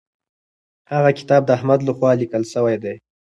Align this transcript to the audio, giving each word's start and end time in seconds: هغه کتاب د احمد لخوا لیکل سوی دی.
هغه 0.93 1.09
کتاب 1.19 1.41
د 1.45 1.49
احمد 1.57 1.79
لخوا 1.87 2.11
لیکل 2.21 2.43
سوی 2.53 2.75
دی. 2.83 2.95